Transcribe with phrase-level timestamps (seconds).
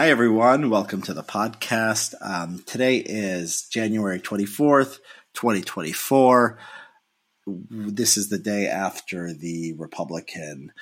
[0.00, 0.70] Hi, everyone.
[0.70, 2.14] Welcome to the podcast.
[2.22, 4.98] Um, today is January 24th,
[5.34, 6.58] 2024.
[7.46, 10.72] This is the day after the Republican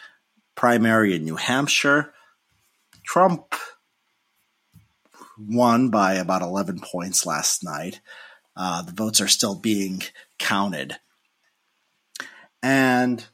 [0.55, 2.15] primary in New Hampshire.
[3.03, 3.57] Trump
[5.37, 8.01] won by about 11 points last night.
[8.57, 10.01] Uh, the votes are still being
[10.39, 10.95] counted.
[12.63, 13.27] And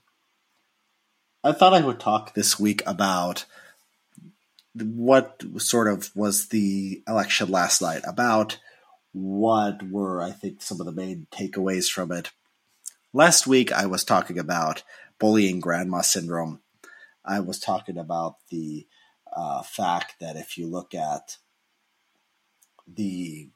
[1.45, 3.45] I thought I would talk this week about
[4.75, 8.59] what sort of was the election last night about?
[9.13, 12.31] What were, I think, some of the main takeaways from it?
[13.13, 14.83] Last week, I was talking about
[15.21, 16.61] bullying grandma syndrome.
[17.25, 18.87] I was talking about the
[19.35, 21.39] uh, fact that if you look at
[22.87, 23.49] the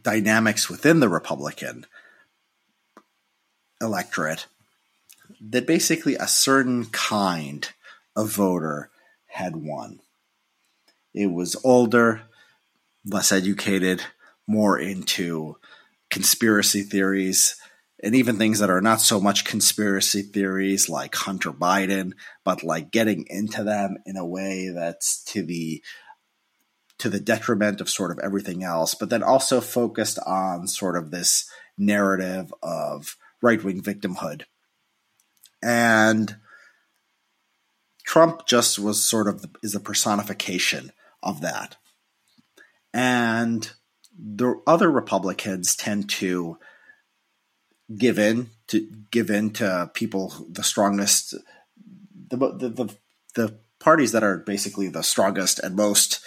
[0.00, 1.86] dynamics within the Republican
[3.80, 4.46] electorate,
[5.40, 7.68] that basically a certain kind
[8.14, 8.90] of voter
[9.26, 10.00] had won.
[11.16, 12.20] It was older,
[13.06, 14.02] less educated,
[14.46, 15.56] more into
[16.10, 17.56] conspiracy theories,
[18.04, 22.12] and even things that are not so much conspiracy theories like Hunter Biden,
[22.44, 25.82] but like getting into them in a way that's to the
[26.98, 31.10] to the detriment of sort of everything else, but then also focused on sort of
[31.10, 34.42] this narrative of right wing victimhood.
[35.62, 36.36] And
[38.04, 40.92] Trump just was sort of is a personification
[41.26, 41.76] of that.
[42.94, 43.70] And
[44.18, 46.58] the other Republicans tend to
[47.94, 51.34] give in to give in to people the strongest
[52.28, 52.96] the the the,
[53.34, 56.20] the parties that are basically the strongest and most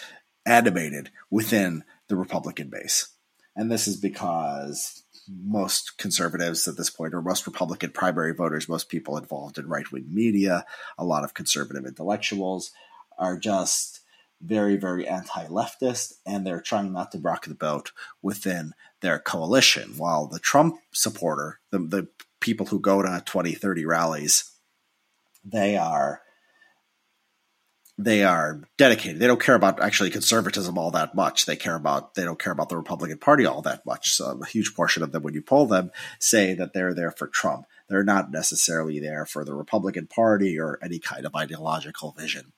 [0.46, 3.08] animated within the Republican base.
[3.56, 8.90] And this is because most conservatives at this point, or most Republican primary voters, most
[8.90, 10.66] people involved in right wing media,
[10.98, 12.72] a lot of conservative intellectuals
[13.18, 13.99] are just
[14.42, 17.92] very, very anti leftist, and they're trying not to rock the boat
[18.22, 19.96] within their coalition.
[19.98, 22.08] While the Trump supporter, the, the
[22.40, 24.52] people who go to 20, 30 rallies,
[25.44, 26.22] they are
[28.02, 29.20] they are dedicated.
[29.20, 31.46] They don't care about actually conservatism all that much.
[31.46, 34.14] They care about they don't care about the Republican Party all that much.
[34.14, 37.28] So a huge portion of them, when you poll them, say that they're there for
[37.28, 37.66] Trump.
[37.90, 42.54] They're not necessarily there for the Republican Party or any kind of ideological vision.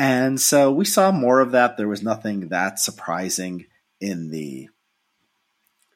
[0.00, 1.76] And so we saw more of that.
[1.76, 3.66] There was nothing that surprising
[4.00, 4.70] in the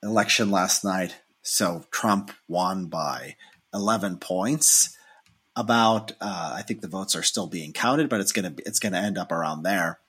[0.03, 1.17] election last night.
[1.41, 3.37] So Trump won by
[3.73, 4.95] 11 points.
[5.57, 8.99] About, uh, I think the votes are still being counted, but it's gonna it's gonna
[8.99, 10.01] end up around there.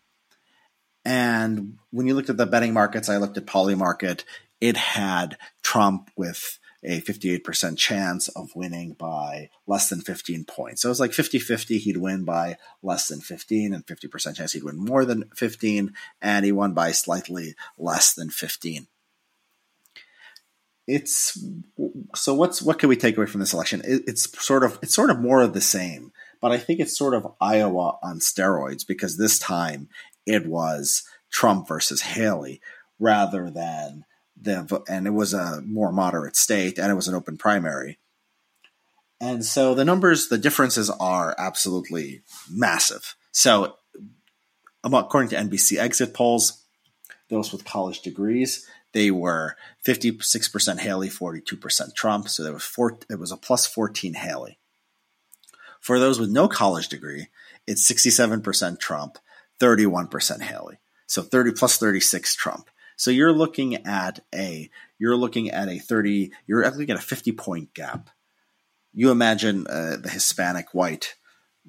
[1.06, 4.26] And when you looked at the betting markets, I looked at Polymarket.
[4.60, 10.82] It had Trump with a 58% chance of winning by less than 15 points.
[10.82, 14.54] So it was like 50 50, he'd win by less than 15, and 50% chance
[14.54, 18.88] he'd win more than 15, and he won by slightly less than 15.
[20.88, 21.44] It's
[22.14, 23.82] so what's what can we take away from this election?
[23.84, 26.96] It, it's sort of it's sort of more of the same, but I think it's
[26.96, 29.90] sort of Iowa on steroids because this time
[30.28, 31.02] it was
[31.32, 32.62] Trump versus Haley
[33.00, 34.06] rather than
[34.40, 38.00] the and it was a more moderate state and it was an open primary.
[39.22, 43.16] And so the numbers, the differences are absolutely massive.
[43.32, 43.78] So,
[44.84, 46.64] according to NBC exit polls,
[47.30, 52.30] those with college degrees, they were 56% Haley, 42% Trump.
[52.30, 54.58] So there was four, it was a plus 14 Haley.
[55.80, 57.28] For those with no college degree,
[57.68, 59.18] it's 67% Trump,
[59.60, 60.80] 31% Haley.
[61.08, 62.70] So 30 plus 36 Trump.
[62.98, 67.32] So you're looking at a you're looking at a 30 you're looking at a 50
[67.34, 68.10] point gap.
[68.94, 71.16] You imagine uh, the Hispanic white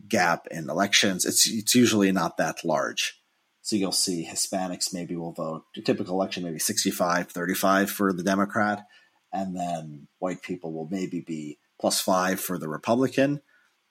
[0.09, 1.25] gap in elections.
[1.25, 3.21] It's it's usually not that large.
[3.63, 8.23] So you'll see Hispanics maybe will vote a typical election maybe 65 35 for the
[8.23, 8.87] Democrat
[9.33, 13.43] and then white people will maybe be plus 5 for the Republican.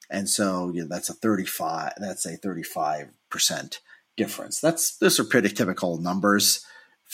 [0.10, 3.80] And so you know, that's a 35 that's a 35%
[4.16, 4.62] difference.
[4.62, 6.66] That's those are pretty typical numbers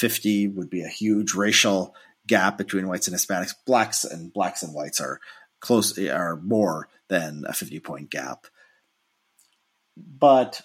[0.01, 1.95] 50 would be a huge racial
[2.27, 3.53] gap between whites and Hispanics.
[3.67, 5.19] Blacks and blacks and whites are
[5.59, 8.47] close are more than a 50 point gap.
[9.95, 10.63] But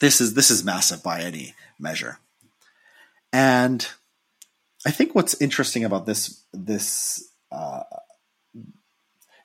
[0.00, 2.18] this is this is massive by any measure.
[3.32, 3.88] And
[4.86, 7.84] I think what's interesting about this this uh,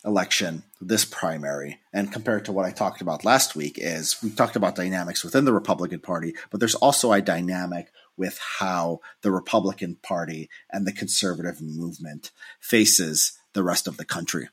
[0.03, 4.57] election, this primary, and compared to what I talked about last week, is we talked
[4.57, 9.97] about dynamics within the Republican Party, but there's also a dynamic with how the Republican
[10.01, 14.49] Party and the conservative movement faces the rest of the country.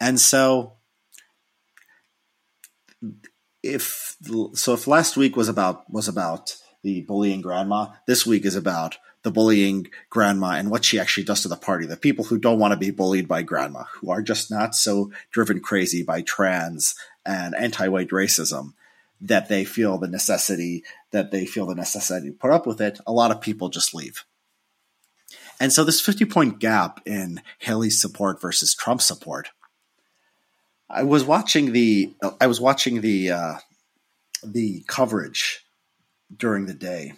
[0.00, 0.74] And so
[3.62, 4.16] if
[4.52, 8.98] so, if last week was about was about the bullying grandma, this week is about
[9.22, 11.86] the bullying grandma and what she actually does to the party.
[11.86, 15.10] The people who don't want to be bullied by grandma, who are just not so
[15.30, 18.74] driven crazy by trans and anti-white racism
[19.22, 20.84] that they feel the necessity
[21.14, 22.98] that they feel the necessity to put up with it.
[23.06, 24.24] A lot of people just leave.
[25.60, 29.48] And so this 50 point gap in Haley's support versus Trump support.
[30.90, 33.54] I was watching the I was watching the uh,
[34.44, 35.64] the coverage
[36.36, 37.12] during the day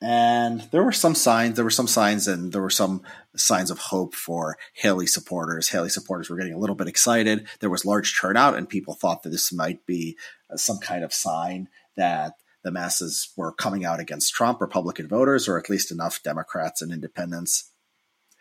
[0.00, 3.02] and there were some signs there were some signs and there were some
[3.36, 7.70] signs of hope for haley supporters haley supporters were getting a little bit excited there
[7.70, 10.16] was large turnout and people thought that this might be
[10.50, 15.48] uh, some kind of sign that the masses were coming out against trump republican voters
[15.48, 17.72] or at least enough democrats and independents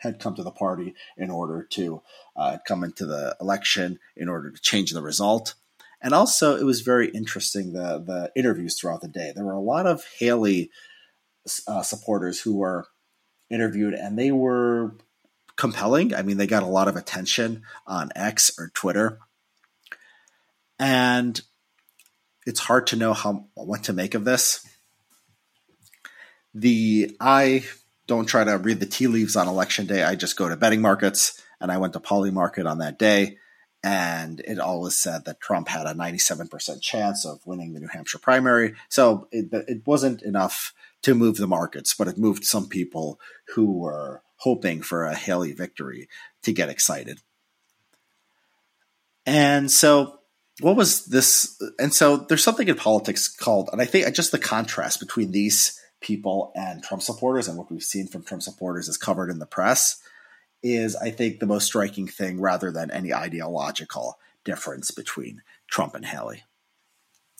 [0.01, 2.01] had come to the party in order to
[2.35, 5.53] uh, come into the election in order to change the result.
[6.01, 9.31] And also it was very interesting the the interviews throughout the day.
[9.33, 10.71] There were a lot of haley
[11.67, 12.87] uh, supporters who were
[13.51, 14.95] interviewed, and they were
[15.55, 16.15] compelling.
[16.15, 19.19] I mean, they got a lot of attention on X or Twitter,
[20.79, 21.39] and
[22.45, 24.67] it's hard to know how what to make of this.
[26.53, 27.63] The I
[28.07, 30.03] don't try to read the tea leaves on election day.
[30.03, 33.37] I just go to betting markets, and I went to Polymarket on that day,
[33.83, 38.19] and it always said that Trump had a 97% chance of winning the New Hampshire
[38.19, 38.75] primary.
[38.89, 40.73] So it, it wasn't enough
[41.03, 43.19] to move the markets, but it moved some people
[43.55, 46.09] who were hoping for a Haley victory
[46.43, 47.21] to get excited.
[49.25, 50.20] And so,
[50.61, 51.61] what was this?
[51.79, 55.79] And so, there's something in politics called, and I think just the contrast between these
[56.01, 59.45] people and Trump supporters and what we've seen from Trump supporters is covered in the
[59.45, 60.01] press
[60.63, 66.05] is, I think, the most striking thing rather than any ideological difference between Trump and
[66.05, 66.43] Haley.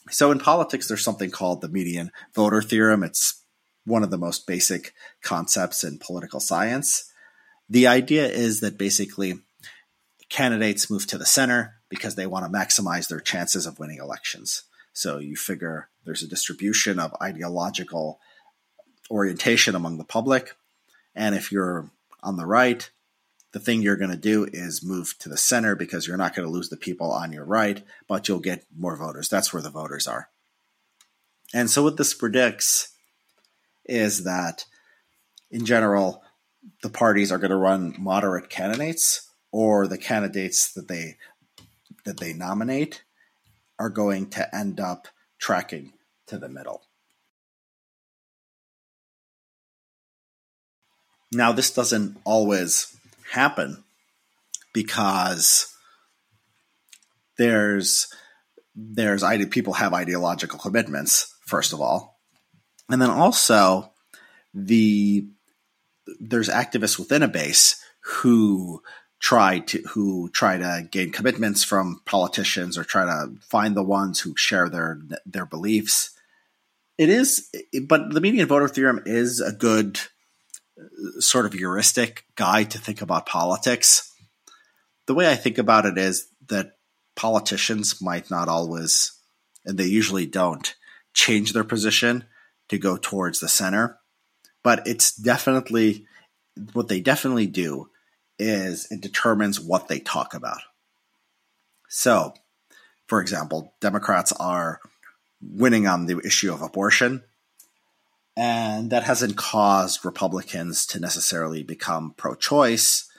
[0.09, 3.03] So in politics, there's something called the median voter theorem.
[3.03, 3.44] It's
[3.85, 7.12] one of the most basic concepts in political science.
[7.69, 9.39] The idea is that basically
[10.29, 14.64] candidates move to the center because they want to maximize their chances of winning elections.
[14.94, 18.20] So you figure there's a distribution of ideological
[19.12, 20.56] orientation among the public.
[21.14, 21.92] And if you're
[22.24, 22.90] on the right,
[23.52, 26.48] the thing you're going to do is move to the center because you're not going
[26.48, 29.28] to lose the people on your right, but you'll get more voters.
[29.28, 30.30] That's where the voters are.
[31.54, 32.94] And so what this predicts
[33.86, 34.64] is that
[35.50, 36.24] in general,
[36.82, 41.18] the parties are going to run moderate candidates, or the candidates that they
[42.06, 43.03] that they nominate
[43.80, 45.07] are going to end up
[45.39, 45.94] tracking
[46.27, 46.83] to the middle.
[51.31, 52.95] Now, this doesn't always
[53.31, 53.83] happen
[54.74, 55.74] because
[57.38, 58.07] there's
[58.75, 62.19] there's people have ideological commitments first of all
[62.89, 63.92] and then also
[64.54, 65.27] the
[66.19, 68.81] there's activists within a base who
[69.21, 74.19] try to who try to gain commitments from politicians or try to find the ones
[74.19, 76.12] who share their their beliefs.
[76.97, 77.50] It is,
[77.88, 80.00] but the median voter theorem is a good
[80.77, 84.12] uh, sort of heuristic guide to think about politics.
[85.07, 86.73] The way I think about it is that
[87.16, 89.13] politicians might not always,
[89.66, 90.75] and they usually don't,
[91.13, 92.25] change their position
[92.69, 93.97] to go towards the center.
[94.63, 96.06] But it's definitely
[96.73, 97.91] what they definitely do
[98.40, 100.61] is it determines what they talk about.
[101.88, 102.33] So,
[103.07, 104.80] for example, Democrats are
[105.42, 107.23] winning on the issue of abortion,
[108.38, 113.09] and that hasn't caused Republicans to necessarily become pro choice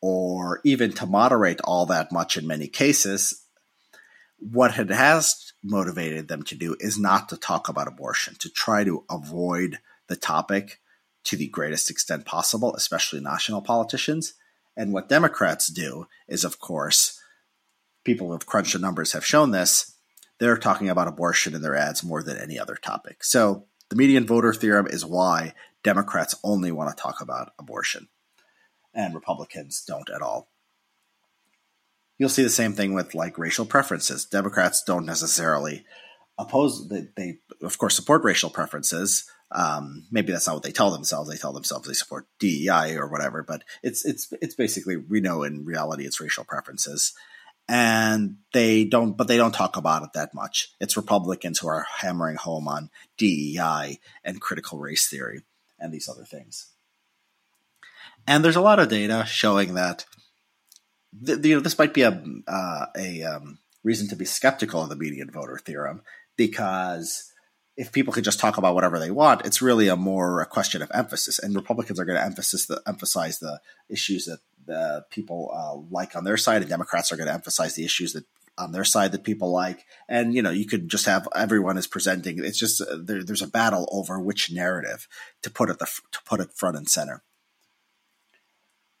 [0.00, 3.42] or even to moderate all that much in many cases.
[4.38, 8.84] What it has motivated them to do is not to talk about abortion, to try
[8.84, 10.80] to avoid the topic
[11.24, 14.34] to the greatest extent possible, especially national politicians.
[14.78, 17.20] And what Democrats do is, of course,
[18.04, 19.96] people who have crunched the numbers have shown this,
[20.38, 23.24] they're talking about abortion in their ads more than any other topic.
[23.24, 28.06] So the median voter theorem is why Democrats only want to talk about abortion
[28.94, 30.48] and Republicans don't at all.
[32.16, 34.24] You'll see the same thing with like racial preferences.
[34.26, 35.84] Democrats don't necessarily
[36.38, 39.28] oppose they, they of course support racial preferences.
[39.50, 41.30] Um, maybe that's not what they tell themselves.
[41.30, 45.42] They tell themselves they support DEI or whatever, but it's it's it's basically we know
[45.42, 47.12] in reality it's racial preferences,
[47.68, 50.72] and they don't but they don't talk about it that much.
[50.80, 55.42] It's Republicans who are hammering home on DEI and critical race theory
[55.78, 56.70] and these other things.
[58.26, 60.04] And there's a lot of data showing that
[61.24, 64.88] th- you know, this might be a uh, a um, reason to be skeptical of
[64.88, 66.02] the median voter theorem
[66.38, 67.30] because
[67.76, 70.80] if people could just talk about whatever they want, it's really a more a question
[70.80, 71.38] of emphasis.
[71.38, 76.16] And Republicans are going to emphasize the emphasize the issues that the people uh, like
[76.16, 78.24] on their side, and Democrats are going to emphasize the issues that
[78.56, 79.84] on their side that people like.
[80.08, 82.42] And you know, you could just have everyone is presenting.
[82.42, 85.06] It's just uh, there, there's a battle over which narrative
[85.42, 87.22] to put at the to put it front and center.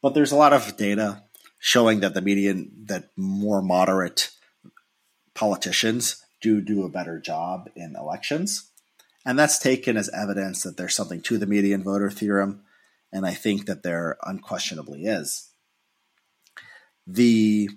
[0.02, 1.24] But there's a lot of data
[1.58, 4.30] showing that the median that more moderate
[5.34, 8.70] politicians do do a better job in elections.
[9.24, 12.62] And that's taken as evidence that there's something to the median voter theorem.
[13.12, 15.50] And I think that there unquestionably is.
[17.06, 17.70] The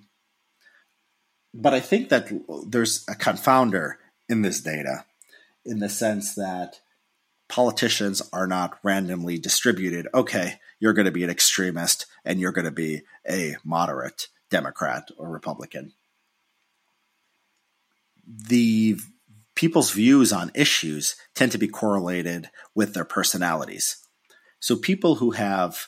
[1.54, 2.32] but I think that
[2.68, 3.96] there's a confounder
[4.30, 5.06] in this data
[5.66, 6.80] in the sense that
[7.50, 10.08] politicians are not randomly distributed.
[10.14, 15.10] Okay, you're going to be an extremist and you're going to be a moderate Democrat
[15.18, 15.94] or Republican.
[18.26, 18.98] The
[19.56, 23.98] people's views on issues tend to be correlated with their personalities.
[24.60, 25.88] So people who have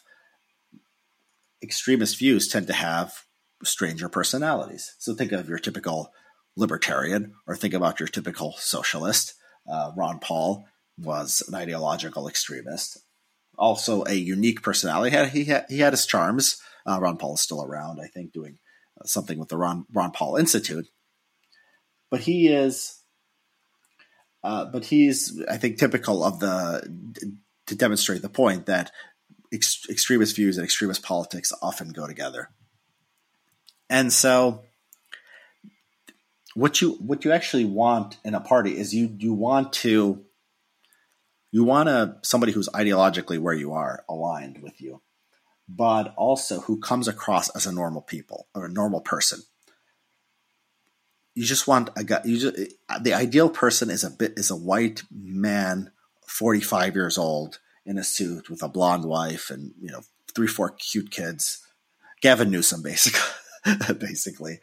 [1.61, 3.23] extremist views tend to have
[3.63, 4.95] stranger personalities.
[4.99, 6.11] So think of your typical
[6.55, 9.33] libertarian or think about your typical socialist.
[9.71, 10.65] Uh, Ron Paul
[10.97, 12.99] was an ideological extremist,
[13.57, 15.11] also a unique personality.
[15.11, 16.61] He had, he had, he had his charms.
[16.85, 18.59] Uh, Ron Paul is still around, I think, doing
[19.05, 20.87] something with the Ron, Ron Paul Institute.
[22.13, 23.00] But he is,
[24.43, 26.88] uh, but he's, I think, typical of the,
[27.65, 28.91] to demonstrate the point that
[29.51, 32.50] ex- extremist views and extremist politics often go together.
[33.89, 34.62] And so
[36.53, 40.24] what you what you actually want in a party is you you want to
[41.51, 45.01] you want a somebody who's ideologically where you are aligned with you
[45.67, 49.39] but also who comes across as a normal people or a normal person
[51.35, 54.55] you just want a guy you just the ideal person is a bit is a
[54.55, 55.91] white man
[56.27, 60.01] 45 years old in a suit with a blonde wife and you know
[60.33, 61.65] three four cute kids
[62.21, 63.21] gavin newsom basically
[63.99, 64.59] basically.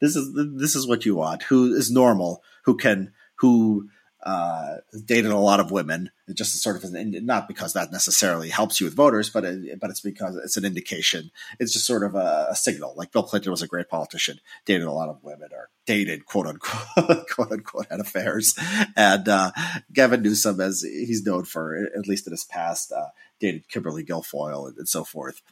[0.00, 1.44] This is this is what you want.
[1.44, 2.42] Who is normal?
[2.64, 3.88] Who can who
[4.22, 6.10] uh, dated a lot of women?
[6.32, 9.90] Just sort of an, not because that necessarily helps you with voters, but it, but
[9.90, 11.30] it's because it's an indication.
[11.58, 12.94] It's just sort of a, a, signal.
[12.96, 16.46] Like Bill Clinton was a great politician, dated a lot of women, or dated quote
[16.46, 18.58] unquote quote unquote had affairs,
[18.96, 19.50] and uh,
[19.92, 23.08] Gavin Newsom, as he's known for at least in his past, uh,
[23.40, 25.42] dated Kimberly Guilfoyle and, and so forth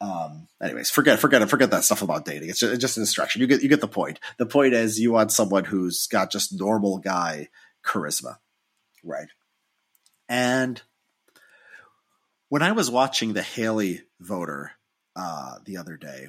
[0.00, 2.50] um anyways forget forget forget that stuff about dating.
[2.50, 4.20] It's just, it's just distraction you get you get the point.
[4.38, 7.48] The point is you want someone who's got just normal guy
[7.84, 8.36] charisma
[9.06, 9.28] right?
[10.28, 10.82] And
[12.48, 14.72] when i was watching the haley voter
[15.14, 16.28] uh the other day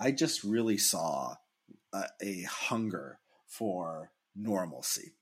[0.00, 1.34] i just really saw
[1.92, 5.14] a, a hunger for normalcy.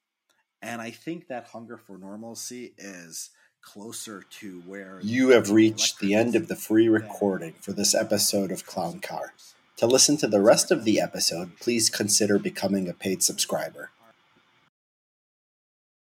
[0.62, 3.30] And i think that hunger for normalcy is
[3.62, 8.50] closer to where you have reached the end of the free recording for this episode
[8.50, 9.32] of Clown Car.
[9.76, 13.90] To listen to the rest of the episode, please consider becoming a paid subscriber.